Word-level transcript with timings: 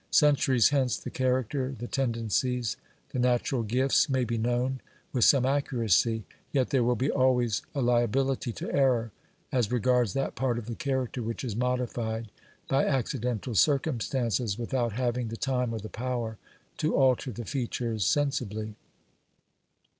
Centuries 0.09 0.69
hence, 0.69 0.97
the 0.97 1.11
character, 1.11 1.75
the 1.77 1.85
tendencies, 1.85 2.75
the 3.11 3.19
natural 3.19 3.61
gifts 3.61 4.09
may 4.09 4.23
be 4.23 4.35
known 4.35 4.81
with 5.13 5.23
some 5.25 5.45
accuracy, 5.45 6.23
yet 6.51 6.71
there 6.71 6.83
will 6.83 6.95
be 6.95 7.11
always 7.11 7.61
a 7.75 7.83
liability 7.83 8.51
to 8.51 8.73
error 8.73 9.11
as 9.51 9.71
regards 9.71 10.13
that 10.13 10.33
part 10.33 10.57
of 10.57 10.65
the 10.65 10.73
character 10.73 11.21
which 11.21 11.43
is 11.43 11.55
modified 11.55 12.31
by 12.67 12.83
accidental 12.83 13.53
circumstances 13.53 14.57
without 14.57 14.93
having 14.93 15.27
the 15.27 15.37
time 15.37 15.71
or 15.71 15.77
the 15.77 15.87
power 15.87 16.39
to 16.77 16.95
alter 16.95 17.29
the 17.31 17.45
features 17.45 18.03
sensibly. 18.03 18.73